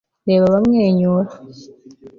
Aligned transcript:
reba 0.27 0.45
bamwenyura 0.53 1.31